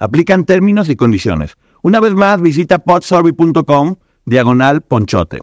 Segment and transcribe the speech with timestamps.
[0.00, 1.56] Aplican términos y condiciones.
[1.82, 3.94] Una vez más, visita podsurvey.com
[4.24, 5.40] diagonal ponchote.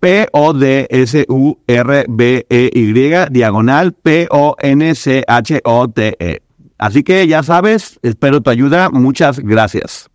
[0.00, 0.82] P-O-D-S-U-R-B-E-Y
[3.30, 5.22] diagonal P-O-N-C-H-O-T-E.
[6.78, 8.90] Así que ya sabes, espero tu ayuda.
[8.90, 10.11] Muchas gracias.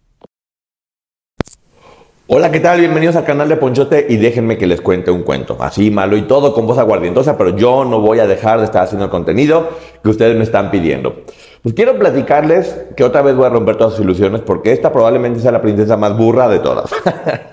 [2.29, 2.81] Hola, ¿qué tal?
[2.81, 5.55] Bienvenidos al canal de Ponchote y déjenme que les cuente un cuento.
[5.61, 8.83] Así malo y todo, con voz aguardientosa, pero yo no voy a dejar de estar
[8.83, 9.69] haciendo el contenido
[10.03, 11.21] que ustedes me están pidiendo.
[11.63, 15.39] Pues quiero platicarles que otra vez voy a romper todas sus ilusiones porque esta probablemente
[15.39, 16.91] sea la princesa más burra de todas.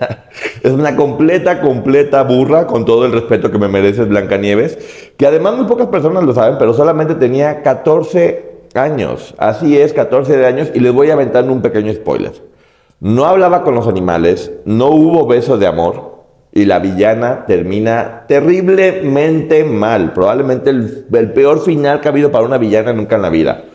[0.61, 4.77] es una completa, completa burra con todo el respeto que me mereces Blancanieves,
[5.15, 9.35] que además muy pocas personas lo saben, pero solamente tenía 14 años.
[9.37, 12.33] Así es, 14 de años y les voy a aventar un pequeño spoiler.
[12.99, 16.15] No hablaba con los animales, no hubo beso de amor
[16.57, 20.13] y la villana termina terriblemente mal.
[20.13, 23.65] Probablemente el, peor final que ha habido para una villana nunca en la vida.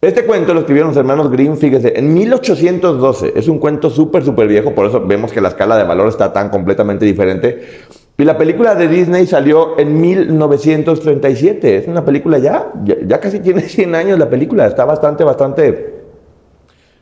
[0.00, 3.32] Este cuento lo escribieron los hermanos Grimm, fíjese, en 1812.
[3.36, 6.32] Es un cuento súper, súper viejo, por eso vemos que la escala de valor está
[6.32, 7.64] tan completamente diferente.
[8.18, 11.76] Y la película de Disney salió en 1937.
[11.76, 14.66] Es una película ya, ya, ya, casi tiene 100 años la película.
[14.66, 15.95] Está bastante, bastante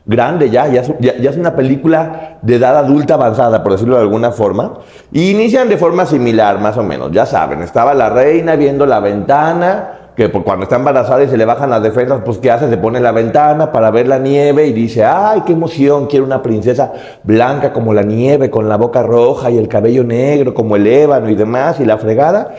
[0.05, 4.75] grande ya ya, es una película de edad adulta avanzada, por decirlo de alguna forma.
[5.11, 7.11] Y inician de forma similar, más o menos.
[7.11, 11.43] Ya saben, estaba la reina viendo la ventana que cuando está embarazada y se le
[11.43, 12.69] bajan las defensas, pues ¿qué hace?
[12.69, 16.41] Se pone la ventana para ver la nieve y dice, ay, qué emoción, quiero una
[16.41, 16.93] princesa
[17.23, 21.29] blanca como la nieve, con la boca roja y el cabello negro como el ébano
[21.29, 22.55] y demás, y la fregada.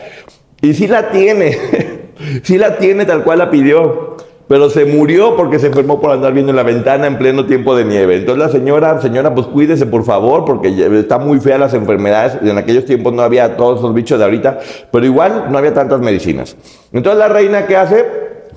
[0.61, 1.57] Y sí la tiene,
[2.43, 6.33] sí la tiene tal cual la pidió pero se murió porque se enfermó por andar
[6.33, 8.15] viendo en la ventana en pleno tiempo de nieve.
[8.15, 10.69] Entonces la señora, señora, pues cuídese por favor, porque
[10.99, 12.37] está muy fea las enfermedades.
[12.41, 14.59] En aquellos tiempos no había todos esos bichos de ahorita,
[14.91, 16.55] pero igual no había tantas medicinas.
[16.93, 18.05] Entonces la reina, ¿qué hace?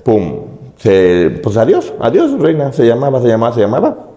[0.03, 0.45] Pum,
[0.77, 4.10] se, pues adiós, adiós, reina, se llamaba, se llamaba, se llamaba.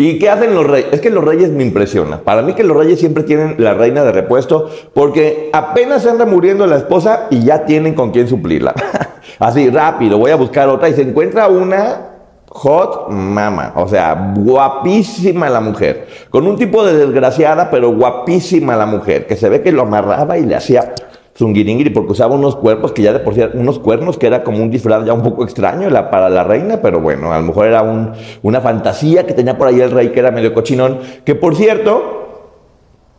[0.00, 0.90] ¿Y qué hacen los reyes?
[0.92, 2.20] Es que los reyes me impresionan.
[2.20, 6.68] Para mí que los reyes siempre tienen la reina de repuesto porque apenas anda muriendo
[6.68, 8.74] la esposa y ya tienen con quién suplirla.
[9.40, 12.10] Así, rápido, voy a buscar otra y se encuentra una
[12.46, 18.86] hot mama, o sea, guapísima la mujer, con un tipo de desgraciada, pero guapísima la
[18.86, 20.94] mujer, que se ve que lo amarraba y le hacía
[21.38, 24.62] zungiringiri porque usaba unos cuerpos que ya de por sí unos cuernos que era como
[24.62, 27.66] un disfraz ya un poco extraño la, para la reina, pero bueno, a lo mejor
[27.66, 28.12] era un,
[28.42, 32.18] una fantasía que tenía por ahí el rey que era medio cochinón, que por cierto,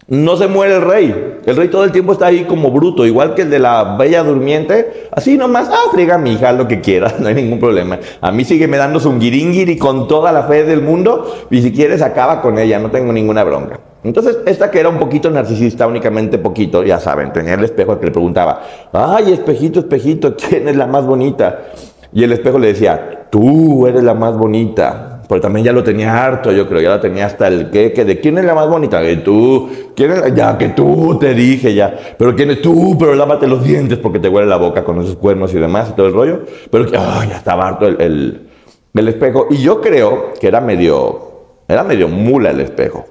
[0.10, 1.38] no se muere el rey.
[1.46, 4.24] El rey todo el tiempo está ahí como bruto, igual que el de la bella
[4.24, 5.08] durmiente.
[5.12, 8.00] Así nomás, ah, friega mi hija lo que quiera, no hay ningún problema.
[8.20, 11.72] A mí sigue me dando un guiringiri con toda la fe del mundo y si
[11.72, 13.80] quieres acaba con ella, no tengo ninguna bronca.
[14.04, 18.06] Entonces, esta que era un poquito narcisista, únicamente poquito, ya saben, tenía el espejo que
[18.06, 18.62] le preguntaba,
[18.94, 21.72] ay, espejito, espejito, ¿quién es la más bonita?
[22.14, 25.16] Y el espejo le decía, tú eres la más bonita.
[25.28, 28.20] Pero también ya lo tenía harto, yo creo, ya lo tenía hasta el que, de
[28.20, 31.96] quién es la más bonita, que tú, quién es, ya que tú, te dije ya,
[32.18, 35.18] pero quién es tú, pero lávate los dientes porque te huele la boca con esos
[35.18, 36.40] cuernos y demás y todo el rollo,
[36.72, 38.48] pero que, ya estaba harto el, el,
[38.96, 39.46] el espejo.
[39.52, 41.22] Y yo creo que era medio,
[41.68, 43.06] era medio mula el espejo.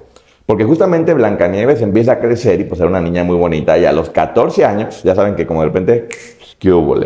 [0.48, 3.92] Porque justamente Blancanieves empieza a crecer y pues era una niña muy bonita y a
[3.92, 6.08] los 14 años, ya saben que como de repente,
[6.58, 6.96] ¿qué hubo?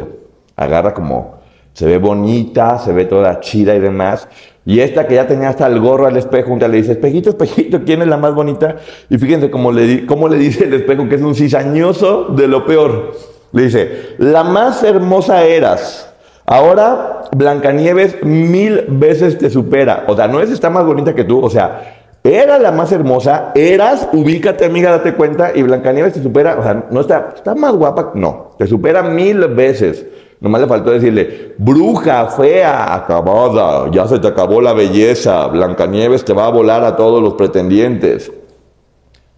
[0.55, 1.41] Agarra como,
[1.73, 4.29] se ve bonita, se ve toda chida y demás.
[4.65, 7.81] Y esta que ya tenía hasta el gorro al espejo, un le dice, espejito, espejito,
[7.85, 8.77] ¿quién es la más bonita?
[9.11, 12.65] Y fíjense cómo le, cómo le dice el espejo que es un cizañoso de lo
[12.65, 13.17] peor.
[13.51, 16.15] Le dice, la más hermosa eras.
[16.47, 20.05] Ahora Blancanieves mil veces te supera.
[20.07, 23.51] O sea, no es está más bonita que tú, o sea, era la más hermosa,
[23.55, 27.75] eras, ubícate amiga, date cuenta, y Blancanieves te supera, o sea, no está, está más
[27.75, 30.07] guapa, no, te supera mil veces.
[30.41, 36.33] Nomás le faltó decirle, bruja, fea, acabada, ya se te acabó la belleza, Blancanieves te
[36.33, 38.31] va a volar a todos los pretendientes.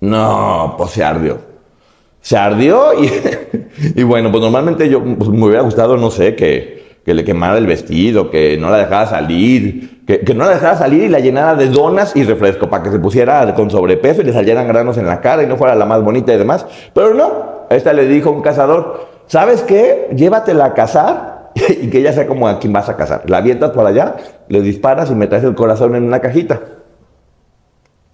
[0.01, 1.39] No, pues se ardió.
[2.21, 3.11] Se ardió y,
[4.01, 7.59] y bueno, pues normalmente yo pues me hubiera gustado, no sé, que, que le quemara
[7.59, 11.21] el vestido, que no la dejara salir, que, que, no la dejara salir y la
[11.21, 14.97] llenara de donas y refresco para que se pusiera con sobrepeso y le salieran granos
[14.97, 16.67] en la cara y no fuera la más bonita y demás.
[16.95, 20.09] Pero no, esta le dijo un cazador, ¿sabes qué?
[20.15, 21.53] Llévatela a cazar
[21.83, 23.23] y que ella sea como a quien vas a cazar.
[23.29, 24.17] La avientas por allá,
[24.49, 26.61] le disparas y me el corazón en una cajita.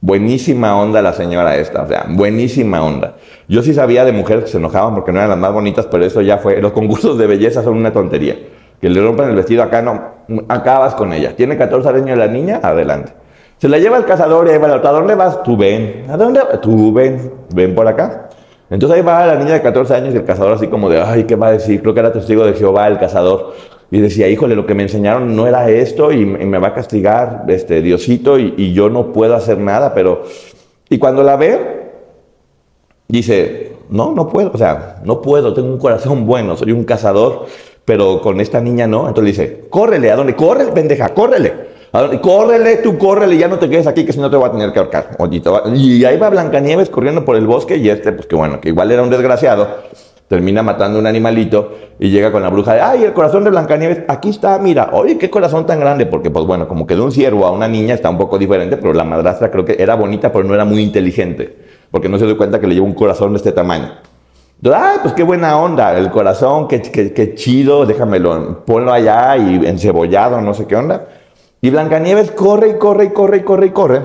[0.03, 3.17] Buenísima onda la señora esta, o sea, buenísima onda.
[3.49, 6.07] Yo sí sabía de mujeres que se enojaban porque no eran las más bonitas, pero
[6.07, 8.39] eso ya fue, los concursos de belleza son una tontería.
[8.81, 11.35] Que le rompen el vestido acá, no, acabas con ella.
[11.37, 13.13] Tiene 14 años la niña, adelante.
[13.59, 15.43] Se la lleva el cazador y ahí va el otro, ¿a dónde vas?
[15.43, 16.07] Tú ven.
[16.09, 16.41] ¿A dónde?
[16.63, 18.31] Tú ven, ven por acá.
[18.71, 21.25] Entonces ahí va la niña de 14 años y el cazador así como de, ay,
[21.25, 21.83] ¿qué va a decir?
[21.83, 23.53] Creo que era testigo de Jehová el cazador.
[23.91, 26.75] Y decía, híjole, lo que me enseñaron no era esto y, y me va a
[26.75, 30.23] castigar este Diosito y, y, yo no puedo hacer nada, pero...
[30.89, 31.91] Y cuando la ve,
[33.09, 37.47] dice, no, no puedo, o sea, no puedo, tengo un corazón bueno, soy un cazador,
[37.91, 39.09] pero con esta niña no.
[39.09, 40.37] Entonces dice, córrele, ¿a dónde?
[40.37, 41.53] Corre, pendeja, córrele.
[42.23, 44.73] Córrele, tú córrele, ya no te quedes aquí, que si no te voy a tener
[44.73, 45.17] que ahorcar.
[45.75, 48.93] Y ahí va Blancanieves corriendo por el bosque y este, pues que bueno, que igual
[48.93, 49.67] era un desgraciado
[50.29, 54.03] termina matando un animalito y llega con la bruja de, ay, el corazón de Blancanieves,
[54.07, 57.11] aquí está, mira, oye, qué corazón tan grande, porque pues bueno, como que de un
[57.11, 60.31] ciervo a una niña está un poco diferente, pero la madrastra creo que era bonita,
[60.31, 61.57] pero no era muy inteligente,
[61.91, 63.91] porque no se dio cuenta que le lleva un corazón de este tamaño.
[64.65, 69.67] Ay, pues qué buena onda, el corazón, qué, qué, qué chido, déjamelo, ponlo allá y
[69.67, 71.07] encebollado, no sé qué onda.
[71.63, 74.03] Y Blancanieves corre y corre y corre y corre y corre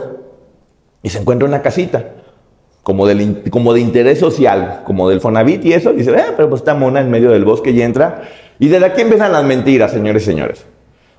[1.05, 2.03] y se encuentra una casita
[2.81, 3.05] como,
[3.51, 6.99] como de interés social, como del Fonavit y eso, dice, eh, pero pues está mona
[6.99, 8.23] en medio del bosque y entra.
[8.57, 10.65] Y desde aquí empiezan las mentiras, señores y señores.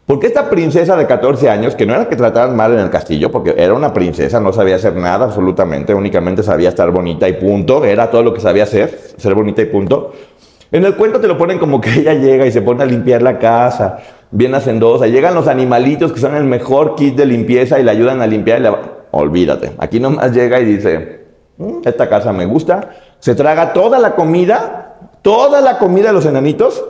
[0.06, 3.32] Porque esta princesa de 14 años, que no era que trataran mal en el castillo,
[3.32, 7.84] porque era una princesa, no sabía hacer nada absolutamente, únicamente sabía estar bonita y punto,
[7.84, 10.12] era todo lo que sabía hacer, ser bonita y punto.
[10.70, 13.20] En el cuento te lo ponen como que ella llega y se pone a limpiar
[13.20, 13.98] la casa,
[14.30, 18.22] bien hacendosa, llegan los animalitos que son el mejor kit de limpieza y le ayudan
[18.22, 18.70] a limpiar y le...
[19.10, 21.24] Olvídate, aquí nomás llega y dice,
[21.84, 22.90] esta casa me gusta.
[23.18, 26.84] Se traga toda la comida, toda la comida de los enanitos,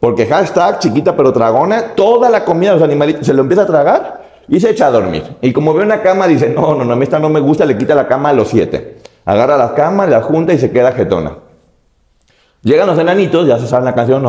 [0.00, 3.66] porque hashtag chiquita pero dragona, toda la comida de los animalitos se lo empieza a
[3.66, 5.22] tragar y se echa a dormir.
[5.42, 7.64] Y como ve una cama, dice, no, no, no, a mí esta no me gusta,
[7.64, 8.98] le quita la cama a los siete.
[9.24, 11.36] Agarra la cama, la junta y se queda jetona.
[12.62, 14.24] Llegan los enanitos, ya se sabe la canción,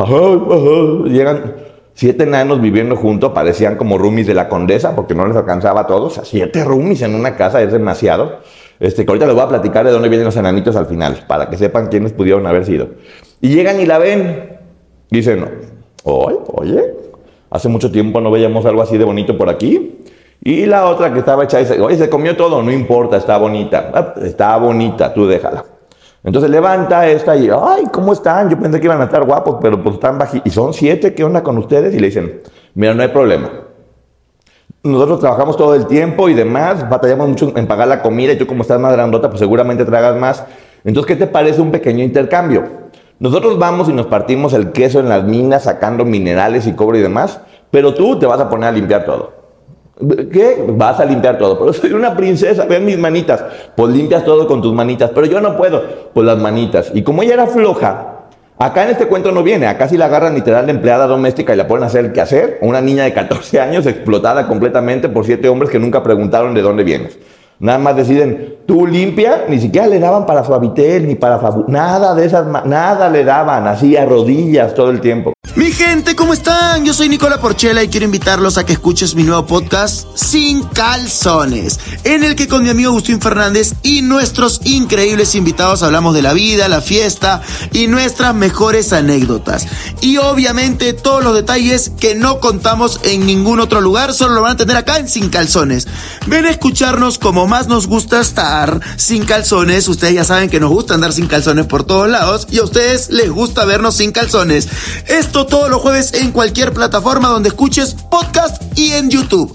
[1.06, 1.54] llegan
[1.94, 5.86] siete enanos viviendo juntos, parecían como roomies de la condesa, porque no les alcanzaba a
[5.86, 6.20] todos.
[6.24, 8.38] siete roomies en una casa es demasiado.
[8.80, 11.48] Este, que ahorita les voy a platicar de dónde vienen los enanitos al final, para
[11.48, 12.88] que sepan quiénes pudieron haber sido.
[13.40, 14.61] Y llegan y la ven.
[15.12, 15.44] Dicen,
[16.04, 16.94] oye, oye,
[17.50, 19.98] hace mucho tiempo no veíamos algo así de bonito por aquí.
[20.42, 23.90] Y la otra que estaba hecha dice, oye, se comió todo, no importa, está bonita.
[23.92, 25.66] Ah, está bonita, tú déjala.
[26.24, 28.48] Entonces levanta esta y, ay, ¿cómo están?
[28.48, 30.46] Yo pensé que iban a estar guapos, pero pues están bajitos.
[30.46, 31.94] Y son siete, ¿qué onda con ustedes?
[31.94, 32.40] Y le dicen,
[32.74, 33.50] mira, no hay problema.
[34.82, 38.46] Nosotros trabajamos todo el tiempo y demás, batallamos mucho en pagar la comida y tú
[38.46, 40.42] como estás más grandota, pues seguramente tragas más.
[40.84, 42.81] Entonces, ¿qué te parece un pequeño intercambio?
[43.22, 47.02] Nosotros vamos y nos partimos el queso en las minas sacando minerales y cobre y
[47.02, 47.38] demás,
[47.70, 49.32] pero tú te vas a poner a limpiar todo.
[50.32, 50.64] ¿Qué?
[50.70, 51.56] Vas a limpiar todo.
[51.56, 53.44] Pero soy una princesa, ven mis manitas.
[53.76, 55.84] Pues limpias todo con tus manitas, pero yo no puedo.
[56.12, 56.90] Pues las manitas.
[56.94, 58.08] Y como ella era floja,
[58.58, 61.56] Acá en este cuento no viene, acá sí la agarran literal de empleada doméstica y
[61.56, 62.58] la ponen a hacer el hacer.
[62.60, 66.84] Una niña de 14 años explotada completamente por siete hombres que nunca preguntaron de dónde
[66.84, 67.18] vienes.
[67.62, 72.12] Nada más deciden, tú limpia, ni siquiera le daban para Suavitel, ni para Fabu, nada
[72.12, 75.32] de esas, nada le daban, así a rodillas todo el tiempo.
[75.54, 76.84] Mi gente, ¿cómo están?
[76.84, 81.78] Yo soy Nicola Porchela y quiero invitarlos a que escuches mi nuevo podcast Sin Calzones,
[82.04, 86.32] en el que con mi amigo Agustín Fernández y nuestros increíbles invitados hablamos de la
[86.32, 89.66] vida, la fiesta y nuestras mejores anécdotas.
[90.00, 94.52] Y obviamente todos los detalles que no contamos en ningún otro lugar, solo lo van
[94.52, 95.86] a tener acá en Sin Calzones.
[96.26, 99.86] Ven a escucharnos como más nos gusta estar sin calzones.
[99.86, 103.10] Ustedes ya saben que nos gusta andar sin calzones por todos lados y a ustedes
[103.10, 104.70] les gusta vernos sin calzones.
[105.06, 109.54] Esto todos los jueves en cualquier plataforma donde escuches podcast y en YouTube.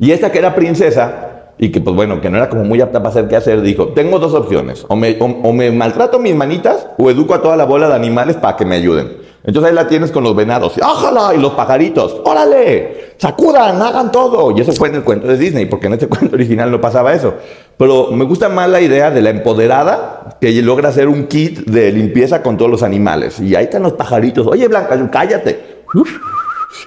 [0.00, 2.98] Y esta que era princesa y que pues bueno, que no era como muy apta
[2.98, 6.88] para hacer qué hacer, dijo, tengo dos opciones, o me, o, me maltrato mis manitas
[6.98, 9.29] o educo a toda la bola de animales para que me ayuden.
[9.42, 11.34] Entonces ahí la tienes con los venados, ¡ájala!
[11.34, 13.14] Y los pajaritos, ¡órale!
[13.16, 13.80] ¡Sacudan!
[13.80, 14.50] ¡Hagan todo!
[14.50, 17.14] Y eso fue en el cuento de Disney, porque en este cuento original no pasaba
[17.14, 17.34] eso.
[17.78, 21.90] Pero me gusta más la idea de la empoderada que logra hacer un kit de
[21.90, 23.40] limpieza con todos los animales.
[23.40, 24.46] Y ahí están los pajaritos.
[24.46, 25.80] Oye, Blanca, cállate.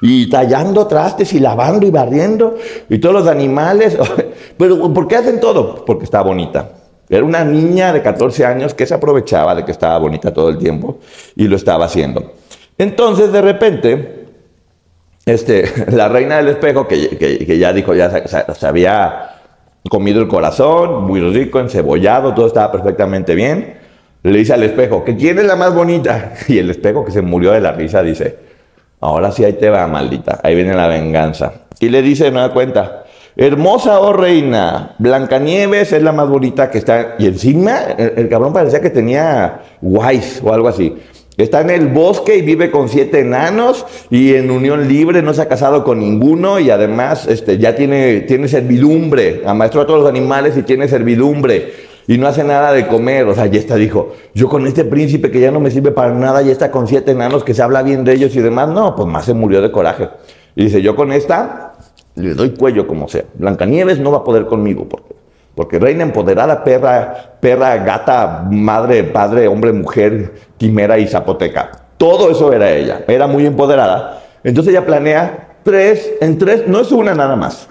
[0.01, 2.55] Y tallando trastes y lavando y barriendo.
[2.89, 3.97] Y todos los animales.
[4.57, 5.83] Pero ¿por qué hacen todo?
[5.83, 6.69] Porque está bonita.
[7.09, 10.57] Era una niña de 14 años que se aprovechaba de que estaba bonita todo el
[10.57, 10.99] tiempo
[11.35, 12.33] y lo estaba haciendo.
[12.77, 14.23] Entonces, de repente,
[15.25, 19.29] este, la reina del espejo, que, ya dijo, ya se, había
[19.89, 23.77] comido el corazón, muy rico, encebollado, todo estaba perfectamente bien,
[24.23, 26.33] le dice al espejo, ¿que quién es la más bonita?
[26.47, 28.37] Y el espejo, que se murió de la risa, dice,
[29.01, 31.53] ahora sí ahí te va, maldita, ahí viene la venganza.
[31.79, 33.03] Y le dice, no da cuenta,
[33.35, 38.53] hermosa oh reina, Blancanieves es la más bonita que está, y encima el, el cabrón
[38.53, 40.95] parecía que tenía guays o algo así.
[41.37, 45.41] Está en el bosque y vive con siete enanos y en unión libre, no se
[45.41, 50.09] ha casado con ninguno y además este, ya tiene, tiene servidumbre, amaestró a todos los
[50.09, 51.73] animales y tiene servidumbre
[52.07, 53.27] y no hace nada de comer.
[53.27, 56.13] O sea, ya está, dijo, yo con este príncipe que ya no me sirve para
[56.13, 58.69] nada, ya está con siete enanos que se habla bien de ellos y demás.
[58.69, 60.09] No, pues más se murió de coraje.
[60.55, 61.73] Y dice, yo con esta
[62.15, 63.25] le doy cuello como sea.
[63.33, 65.15] Blancanieves no va a poder conmigo porque
[65.55, 71.71] porque reina empoderada, perra, perra, gata, madre, padre, hombre, mujer, quimera y zapoteca.
[71.97, 73.03] Todo eso era ella.
[73.07, 74.23] Era muy empoderada.
[74.43, 77.67] Entonces ella planea tres, en tres, no es una nada más.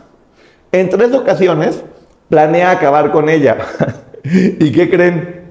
[0.70, 1.82] En tres ocasiones
[2.28, 3.58] planea acabar con ella.
[4.24, 5.42] ¿Y qué creen?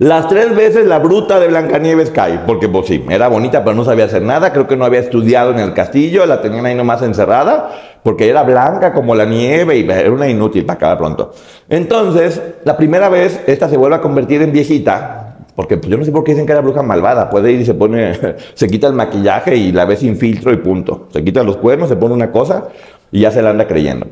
[0.00, 3.84] Las tres veces la bruta de Blancanieves cae, porque pues sí, era bonita pero no
[3.84, 7.02] sabía hacer nada, creo que no había estudiado en el castillo, la tenían ahí nomás
[7.02, 7.70] encerrada,
[8.02, 11.32] porque era blanca como la nieve y era una inútil para acabar pronto.
[11.68, 16.04] Entonces, la primera vez, esta se vuelve a convertir en viejita, porque pues, yo no
[16.04, 18.12] sé por qué dicen que era bruja malvada, puede ir y se pone,
[18.54, 21.08] se quita el maquillaje y la ve sin filtro y punto.
[21.12, 22.68] Se quita los cuernos, se pone una cosa
[23.12, 24.06] y ya se la anda creyendo.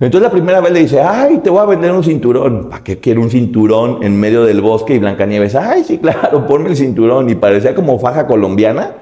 [0.00, 2.68] Entonces la primera vez le dice, ay, te voy a vender un cinturón.
[2.68, 4.96] ¿Para qué quiero un cinturón en medio del bosque?
[4.96, 7.30] Y Blancanieves, ay, sí, claro, ponme el cinturón.
[7.30, 8.94] Y parecía como faja colombiana,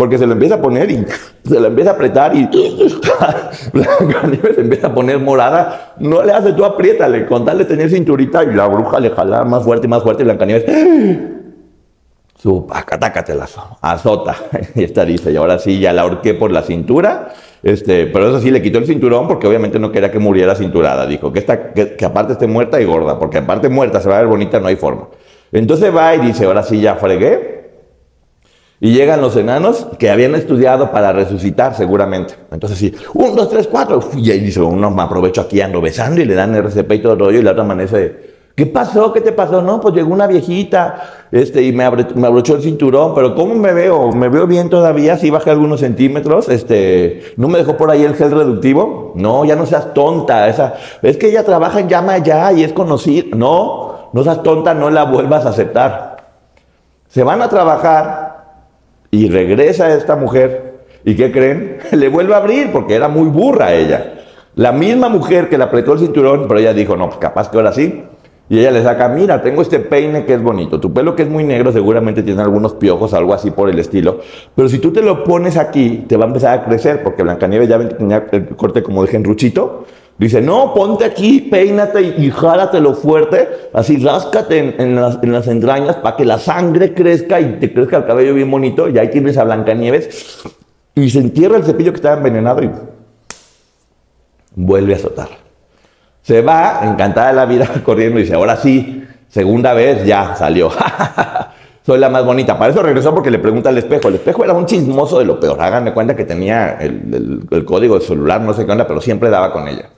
[0.00, 1.04] porque se lo empieza a poner y
[1.44, 2.46] se lo empieza a apretar y
[3.74, 5.92] Blancanieves se empieza a poner morada.
[5.98, 9.44] No le hace tú apriétale, con tal de tener cinturita y la bruja le jala
[9.44, 10.64] más fuerte y más fuerte Blancanieves
[12.34, 14.36] su acatácatelazo, azota.
[14.74, 18.40] Y esta dice, y ahora sí, ya la ahorqué por la cintura, este, pero eso
[18.40, 21.06] sí, le quitó el cinturón porque obviamente no quería que muriera cinturada.
[21.06, 24.20] Dijo que, esta, que, aparte esté muerta y gorda, porque aparte muerta se va a
[24.20, 25.08] ver bonita, no hay forma.
[25.52, 27.59] Entonces va y dice, ahora sí, ya fregué.
[28.80, 32.34] Y llegan los enanos que habían estudiado para resucitar seguramente.
[32.50, 34.00] Entonces sí, un, dos, tres, cuatro.
[34.16, 37.12] Y ahí dice, uno me aprovecho aquí, ando besando y le dan RCP y todo
[37.12, 39.10] el rollo y la otra amanece ¿Qué pasó?
[39.12, 39.62] ¿Qué te pasó?
[39.62, 43.72] No, pues llegó una viejita este, y me, me abrochó el cinturón, pero ¿cómo me
[43.72, 44.12] veo?
[44.12, 45.16] ¿Me veo bien todavía?
[45.16, 46.48] Sí bajé algunos centímetros.
[46.50, 49.12] Este, ¿No me dejó por ahí el gel reductivo?
[49.14, 50.46] No, ya no seas tonta.
[50.48, 53.34] Esa, es que ella trabaja en Llama Ya y es conocida.
[53.34, 56.16] No, no seas tonta, no la vuelvas a aceptar.
[57.08, 58.29] Se van a trabajar
[59.10, 60.80] y regresa esta mujer.
[61.04, 61.78] ¿Y qué creen?
[61.92, 64.14] Le vuelve a abrir porque era muy burra ella.
[64.56, 67.56] La misma mujer que le apretó el cinturón, pero ella dijo, no, pues capaz que
[67.56, 68.02] ahora sí.
[68.48, 70.80] Y ella le saca, mira, tengo este peine que es bonito.
[70.80, 74.18] Tu pelo que es muy negro seguramente tiene algunos piojos, algo así por el estilo.
[74.56, 77.68] Pero si tú te lo pones aquí, te va a empezar a crecer, porque Blancanieves
[77.68, 79.84] ya tenía el corte como de genruchito.
[80.20, 85.48] Dice, no, ponte aquí, peínate y, y jálatelo fuerte, así ráscate en, las, en las,
[85.48, 88.86] entrañas para que la sangre crezca y te crezca el cabello bien bonito.
[88.90, 90.42] Y ahí tienes a Blancanieves.
[90.94, 92.70] Y se entierra el cepillo que estaba envenenado y
[94.56, 95.28] vuelve a azotar.
[96.20, 100.70] Se va, encantada de la vida, corriendo y dice, ahora sí, segunda vez, ya salió.
[101.86, 102.58] Soy la más bonita.
[102.58, 104.08] Para eso regresó porque le pregunta al espejo.
[104.08, 105.62] El espejo era un chismoso de lo peor.
[105.62, 109.50] Háganme cuenta que tenía el, código de celular, no sé qué onda, pero siempre daba
[109.50, 109.88] con ella.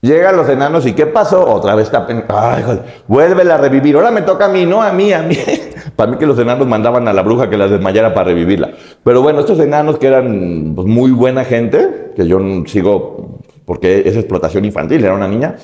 [0.00, 1.44] Llegan los enanos y ¿qué pasó?
[1.46, 2.06] Otra vez está...
[2.28, 2.64] Ay,
[3.08, 3.96] vuelve a revivir.
[3.96, 5.36] Ahora me toca a mí, no a mí, a mí.
[5.96, 8.70] para mí que los enanos mandaban a la bruja que la desmayara para revivirla.
[9.02, 14.16] Pero bueno, estos enanos que eran pues, muy buena gente, que yo sigo porque es
[14.16, 15.56] explotación infantil, era una niña,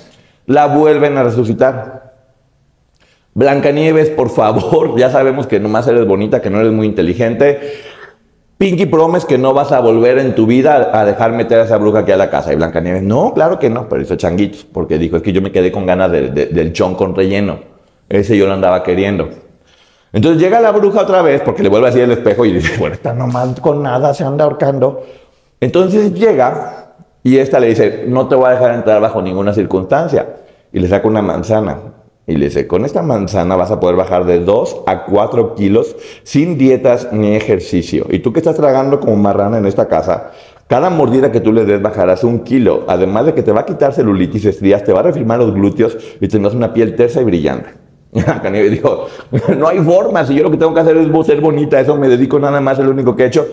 [0.47, 2.13] la vuelven a resucitar.
[3.35, 7.61] Blancanieves, por favor, ya sabemos que nomás eres bonita, que no eres muy inteligente.
[8.63, 11.79] Pinky Promes que no vas a volver en tu vida a dejar meter a esa
[11.79, 12.53] bruja aquí a la casa.
[12.53, 15.51] Y Blancanieves, no, claro que no, pero hizo changuitos, porque dijo, es que yo me
[15.51, 17.59] quedé con ganas del chon con relleno.
[18.09, 19.31] Ese yo lo andaba queriendo.
[20.13, 22.95] Entonces llega la bruja otra vez, porque le vuelve así el espejo y dice, bueno,
[22.95, 25.07] está nomás con nada, se anda ahorcando.
[25.61, 30.37] Entonces llega y esta le dice, no te voy a dejar entrar bajo ninguna circunstancia.
[30.73, 31.79] Y le saca una manzana.
[32.27, 35.97] Y le dice, con esta manzana vas a poder bajar de 2 a 4 kilos
[36.23, 38.07] sin dietas ni ejercicio.
[38.11, 40.31] Y tú que estás tragando como marrana en esta casa,
[40.69, 42.85] Cada mordida que tú le des bajarás un kilo.
[42.89, 45.99] Además de que te va a quitar celulitis, estrías, te va a reafirmar los glúteos
[46.19, 47.71] y tendrás una piel tersa y brillante.
[48.43, 49.07] Caníbal dijo,
[49.59, 52.09] no hay forma, si yo lo que tengo que hacer es ser bonita, eso me
[52.09, 53.47] dedico nada más, es lo único que he hecho.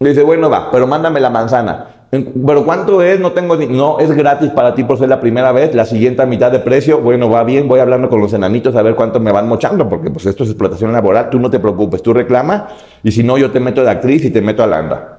[0.00, 1.97] Le dice, bueno, va, pero mándame la manzana.
[2.10, 3.20] Pero ¿cuánto es?
[3.20, 3.66] No tengo ni...
[3.66, 5.74] No, es gratis para ti por ser la primera vez.
[5.74, 7.68] La siguiente mitad de precio, bueno, va bien.
[7.68, 10.50] Voy hablando con los enanitos a ver cuánto me van mochando, porque pues esto es
[10.50, 11.28] explotación laboral.
[11.28, 12.68] Tú no te preocupes, tú reclama
[13.02, 15.18] y si no, yo te meto de actriz y te meto a landa.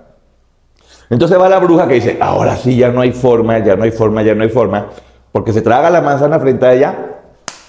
[1.12, 3.92] Entonces va la bruja que dice, ahora sí, ya no hay forma, ya no hay
[3.92, 4.90] forma, ya no hay forma,
[5.32, 7.09] porque se traga la manzana frente a ella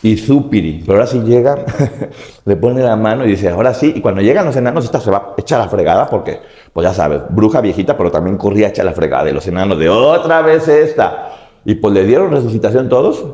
[0.03, 0.83] y supiri.
[0.85, 1.65] Pero ahora sí llega,
[2.45, 3.93] le pone la mano y dice, ahora sí.
[3.97, 6.41] Y cuando llegan los enanos, esta se va a echar la fregada porque,
[6.73, 9.29] pues ya sabes, bruja viejita, pero también corría a echar la fregada.
[9.29, 11.33] Y los enanos de otra vez esta.
[11.65, 13.25] Y pues le dieron resucitación todos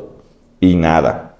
[0.59, 1.35] y nada.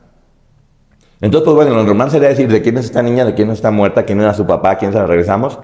[1.19, 3.71] Entonces, pues bueno, lo normal sería decir de quién es esta niña, de quién está
[3.71, 5.59] muerta, quién era su papá, quién se la regresamos.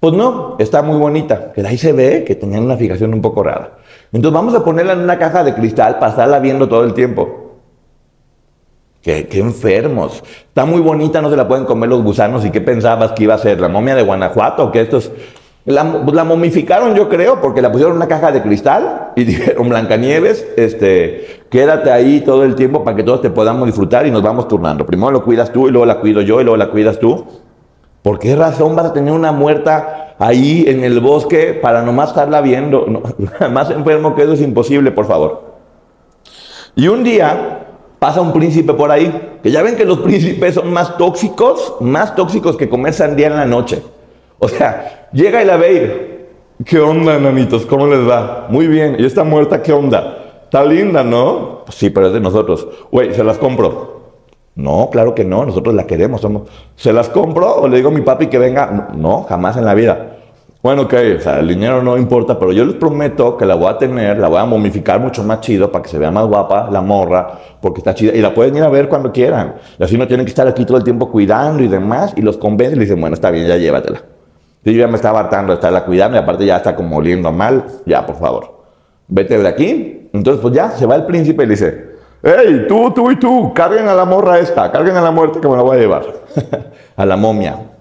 [0.00, 1.52] Pues no, está muy bonita.
[1.52, 3.78] Que ahí se ve que tenían una fijación un poco rara.
[4.12, 7.47] Entonces vamos a ponerla en una caja de cristal para estarla viendo todo el tiempo.
[9.02, 10.22] Qué, enfermos.
[10.48, 12.44] Está muy bonita, no se la pueden comer los gusanos.
[12.44, 13.60] ¿Y qué pensabas que iba a ser?
[13.60, 14.70] ¿La momia de Guanajuato?
[14.72, 15.10] que estos?
[15.64, 19.68] La, la, momificaron, yo creo, porque la pusieron en una caja de cristal y dijeron,
[19.68, 24.22] Blancanieves, este, quédate ahí todo el tiempo para que todos te podamos disfrutar y nos
[24.22, 24.86] vamos turnando.
[24.86, 27.26] Primero lo cuidas tú y luego la cuido yo y luego la cuidas tú.
[28.02, 32.40] ¿Por qué razón vas a tener una muerta ahí en el bosque para nomás estarla
[32.40, 32.86] viendo?
[33.52, 35.58] más enfermo que eso es imposible, por favor.
[36.74, 37.67] Y un día
[37.98, 42.14] pasa un príncipe por ahí, que ya ven que los príncipes son más tóxicos, más
[42.14, 43.82] tóxicos que comer sandía en la noche.
[44.38, 46.24] O sea, llega y la ve
[46.58, 47.66] y, ¿qué onda, enanitos?
[47.66, 48.46] ¿Cómo les va?
[48.48, 50.42] Muy bien, y está muerta, ¿qué onda?
[50.44, 51.62] Está linda, ¿no?
[51.66, 52.66] Pues sí, pero es de nosotros.
[52.90, 53.98] Güey, se las compro.
[54.54, 56.20] No, claro que no, nosotros la queremos.
[56.20, 56.48] Somos...
[56.74, 58.88] ¿Se las compro o le digo a mi papi que venga?
[58.94, 60.17] No, jamás en la vida.
[60.60, 63.68] Bueno, ok, o sea, el dinero no importa, pero yo les prometo que la voy
[63.68, 66.68] a tener, la voy a momificar mucho más chido para que se vea más guapa
[66.68, 68.12] la morra, porque está chida.
[68.12, 69.54] Y la pueden ir a ver cuando quieran.
[69.78, 72.12] Y así no tienen que estar aquí todo el tiempo cuidando y demás.
[72.16, 74.02] Y los convencen y le dicen, bueno, está bien, ya llévatela.
[74.64, 77.64] yo ya me estaba hartando de estarla cuidando y aparte ya está como oliendo mal.
[77.86, 78.64] Ya, por favor,
[79.06, 80.10] vete de aquí.
[80.12, 83.54] Entonces, pues ya, se va el príncipe y le dice, hey, tú, tú y tú,
[83.54, 86.02] carguen a la morra esta, carguen a la muerte que me la voy a llevar.
[86.96, 87.77] a la momia.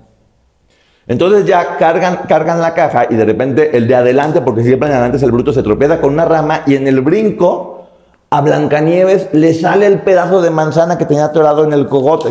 [1.07, 4.95] Entonces ya cargan, cargan la caja y de repente el de adelante, porque siempre en
[4.95, 7.87] adelante es el bruto, se tropieza con una rama y en el brinco
[8.29, 12.29] a Blancanieves le sale el pedazo de manzana que tenía atorado en el cogote.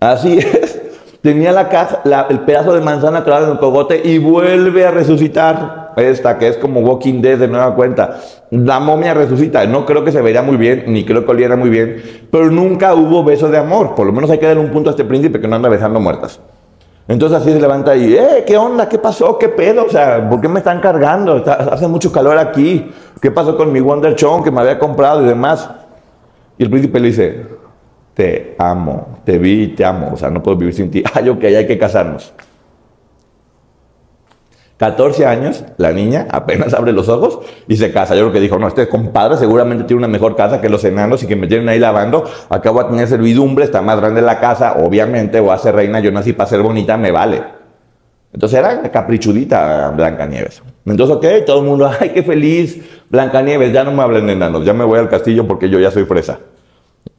[0.00, 0.80] Así es.
[1.20, 2.00] Tenía la caja,
[2.30, 5.88] el pedazo de manzana atorado en el cogote y vuelve a resucitar.
[5.96, 8.20] Esta, que es como Walking Dead de nueva cuenta.
[8.50, 9.66] La momia resucita.
[9.66, 12.00] No creo que se vería muy bien, ni creo que oliera muy bien,
[12.30, 13.96] pero nunca hubo beso de amor.
[13.96, 15.98] Por lo menos hay que dar un punto a este príncipe que no anda besando
[15.98, 16.38] muertas.
[17.08, 18.86] Entonces así se levanta y, eh, ¿qué onda?
[18.86, 19.38] ¿Qué pasó?
[19.38, 19.86] ¿Qué pedo?
[19.86, 21.42] O sea, ¿por qué me están cargando?
[21.46, 22.92] hace mucho calor aquí.
[23.20, 25.70] ¿Qué pasó con mi Wonder Chon que me había comprado y demás?
[26.58, 27.46] Y el príncipe le dice,
[28.12, 30.10] te amo, te vi te amo.
[30.12, 31.02] O sea, no puedo vivir sin ti.
[31.14, 32.34] Ay, ok, hay que casarnos.
[34.78, 38.14] 14 años, la niña apenas abre los ojos y se casa.
[38.14, 41.22] Yo creo que dijo, no, este compadre seguramente tiene una mejor casa que los enanos
[41.24, 42.24] y que me tienen ahí lavando.
[42.48, 46.32] Acabo de tener servidumbre, está más grande la casa, obviamente, o hace reina, yo nací
[46.32, 47.42] para ser bonita, me vale.
[48.32, 50.62] Entonces era caprichudita Blancanieves.
[50.86, 54.64] Entonces, ok, todo el mundo, ay, qué feliz, Blancanieves, ya no me hablen de enanos,
[54.64, 56.38] ya me voy al castillo porque yo ya soy fresa.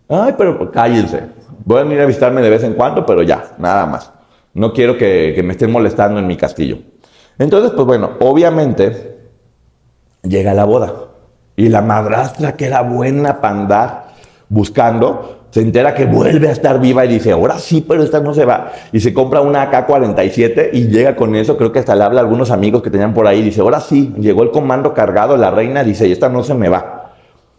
[0.07, 1.23] Ay, pero cállense.
[1.65, 4.13] Voy a venir a visitarme de vez en cuando, pero ya, nada más.
[4.53, 6.77] No quiero que, que me estén molestando en mi castillo.
[7.39, 9.17] Entonces, pues bueno, obviamente
[10.21, 10.93] llega la boda.
[11.55, 14.07] Y la madrastra, que era buena para andar
[14.49, 18.33] buscando, se entera que vuelve a estar viva y dice, ahora sí, pero esta no
[18.33, 18.71] se va.
[18.91, 22.23] Y se compra una AK-47 y llega con eso, creo que hasta le habla a
[22.23, 25.83] algunos amigos que tenían por ahí, dice, ahora sí, llegó el comando cargado, la reina
[25.83, 27.13] dice, esta no se me va.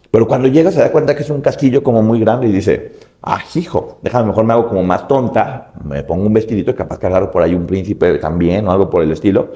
[0.09, 2.93] Pero cuando llega se da cuenta que es un castillo como muy grande y dice,
[3.21, 7.07] ah, hijo, déjame, mejor me hago como más tonta, me pongo un vestidito capaz que
[7.07, 9.51] agarro por ahí un príncipe también o algo por el estilo.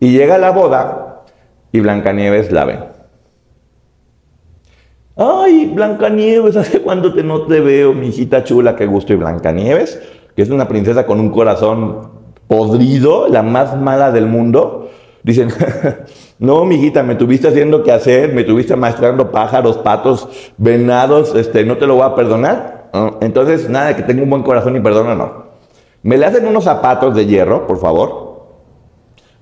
[0.00, 1.24] Y llega la boda
[1.72, 2.78] y Blancanieves la ve.
[5.16, 9.12] Ay, Blancanieves, ¿hace cuánto te no te veo, mi hijita chula, qué gusto?
[9.12, 10.00] Y Blancanieves,
[10.34, 12.10] que es una princesa con un corazón
[12.46, 14.90] podrido, la más mala del mundo,
[15.22, 15.48] dicen,
[16.38, 21.64] no, mi hijita, me tuviste haciendo qué hacer, me tuviste maestrando pájaros, patos, venados, este,
[21.64, 22.90] no te lo voy a perdonar.
[23.20, 25.45] Entonces, nada, que tengo un buen corazón y perdona, no.
[26.06, 28.46] Me le hacen unos zapatos de hierro, por favor.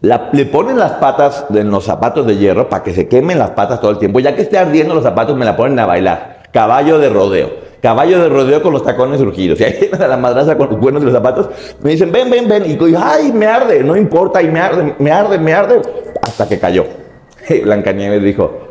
[0.01, 3.83] le ponen las patas en los zapatos de hierro para que se quemen las patas
[3.83, 4.19] todo el tiempo.
[4.19, 6.45] Ya que esté ardiendo los zapatos, me la ponen a bailar.
[6.53, 7.51] Caballo de rodeo.
[7.83, 9.61] Caballo de rodeo con los tacones surgidos.
[9.61, 11.51] Y ahí la madraza con los buenos de los zapatos.
[11.83, 12.65] Me dicen, ven, ven, ven.
[12.65, 13.85] Y yo, ay, me arde.
[13.85, 14.41] No importa.
[14.41, 15.83] Y me arde, me arde, me arde.
[16.23, 16.87] Hasta que cayó.
[17.63, 18.64] Blancanieves dijo,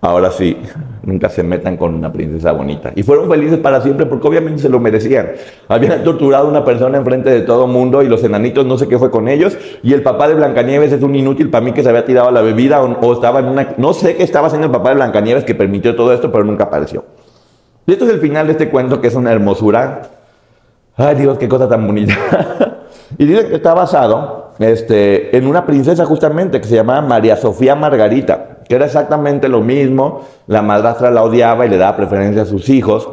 [0.00, 0.56] ahora sí,
[1.02, 2.92] nunca se metan con una princesa bonita.
[2.94, 5.32] Y fueron felices para siempre porque obviamente se lo merecían.
[5.68, 8.98] Habían torturado a una persona enfrente de todo mundo y los enanitos no sé qué
[8.98, 9.56] fue con ellos.
[9.82, 12.42] Y el papá de Blancanieves es un inútil para mí que se había tirado la
[12.42, 13.74] bebida o, estaba en una...
[13.78, 16.64] No sé qué estaba haciendo el papá de Blancanieves que permitió todo esto, pero nunca
[16.64, 17.04] apareció.
[17.86, 20.02] Y esto es el final de este cuento que es una hermosura.
[20.96, 22.14] Ay Dios, qué cosa tan bonita.
[23.18, 27.74] y dicen que está basado este, en una princesa justamente que se llamaba María Sofía
[27.74, 30.22] Margarita, que era exactamente lo mismo.
[30.46, 33.08] La madrastra la odiaba y le daba preferencia a sus hijos.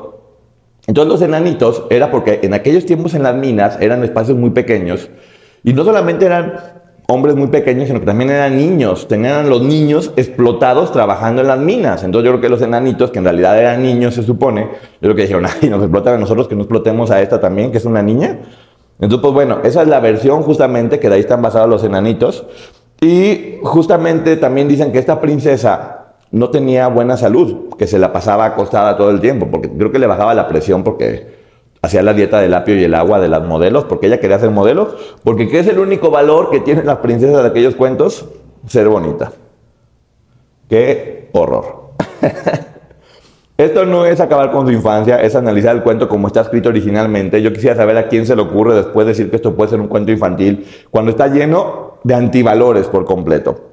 [0.87, 5.09] Entonces los enanitos era porque en aquellos tiempos en las minas eran espacios muy pequeños
[5.63, 6.55] y no solamente eran
[7.07, 9.07] hombres muy pequeños, sino que también eran niños.
[9.07, 12.03] Tenían los niños explotados trabajando en las minas.
[12.03, 15.15] Entonces yo creo que los enanitos, que en realidad eran niños, se supone, yo creo
[15.15, 17.85] que dijeron, ay, nos explotan a nosotros, que no explotemos a esta también, que es
[17.85, 18.39] una niña.
[18.99, 22.45] Entonces, pues bueno, esa es la versión justamente que de ahí están basados los enanitos.
[23.03, 28.45] Y justamente también dicen que esta princesa no tenía buena salud, que se la pasaba
[28.45, 31.35] acostada todo el tiempo, porque creo que le bajaba la presión porque
[31.81, 34.51] hacía la dieta del apio y el agua de las modelos, porque ella quería ser
[34.51, 38.25] modelo, porque ¿qué es el único valor que tienen las princesas de aquellos cuentos?
[38.67, 39.33] Ser bonita.
[40.69, 41.91] ¡Qué horror!
[43.63, 47.41] Esto no es acabar con su infancia, es analizar el cuento como está escrito originalmente.
[47.41, 49.87] Yo quisiera saber a quién se le ocurre después decir que esto puede ser un
[49.87, 53.69] cuento infantil, cuando está lleno de antivalores por completo.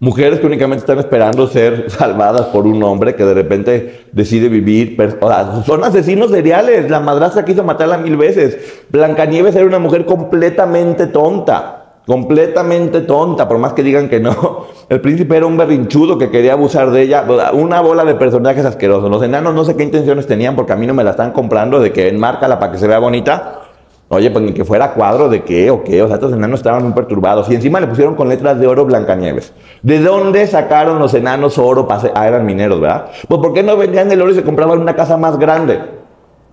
[0.00, 5.00] Mujeres que únicamente están esperando ser salvadas por un hombre que de repente decide vivir.
[5.20, 6.90] O sea, son asesinos seriales.
[6.90, 8.82] La madrastra quiso matarla mil veces.
[8.90, 11.85] Blancanieves era una mujer completamente tonta.
[12.06, 14.66] Completamente tonta, por más que digan que no.
[14.88, 17.24] El príncipe era un berrinchudo que quería abusar de ella.
[17.52, 19.10] Una bola de personajes asquerosos.
[19.10, 21.80] Los enanos no sé qué intenciones tenían porque a mí no me la están comprando
[21.80, 23.62] de que enmárcala para que se vea bonita.
[24.08, 26.00] Oye, pues ni que fuera cuadro de qué o qué.
[26.00, 27.50] O sea, estos enanos estaban muy perturbados.
[27.50, 29.52] Y encima le pusieron con letras de oro Blancanieves.
[29.82, 31.88] ¿De dónde sacaron los enanos oro?
[31.88, 33.06] Para ah, eran mineros, ¿verdad?
[33.26, 35.95] Pues ¿por qué no vendían el oro y se compraban una casa más grande?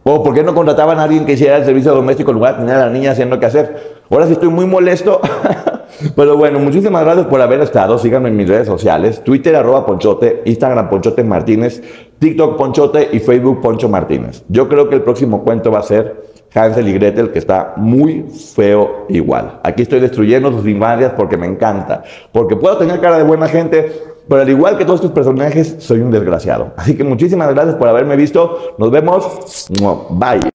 [0.04, 2.60] ¿O por qué no contrataban a alguien que hiciera el servicio doméstico en lugar de
[2.62, 4.04] tener a la niña haciendo qué hacer?
[4.10, 5.22] Ahora sí estoy muy molesto.
[6.16, 7.98] Pero bueno, muchísimas gracias por haber estado.
[7.98, 9.24] Síganme en mis redes sociales.
[9.24, 11.82] Twitter arroba Ponchote, Instagram Ponchote Martínez,
[12.20, 14.44] TikTok Ponchote y Facebook Poncho Martínez.
[14.50, 18.26] Yo creo que el próximo cuento va a ser Hansel y Gretel, que está muy
[18.56, 19.60] feo igual.
[19.64, 22.04] Aquí estoy destruyendo sus infancias porque me encanta.
[22.32, 23.92] Porque puedo tener cara de buena gente,
[24.28, 26.74] pero al igual que todos estos personajes, soy un desgraciado.
[26.78, 28.76] Así que muchísimas gracias por haberme visto.
[28.78, 29.68] Nos vemos.
[30.12, 30.52] Bye.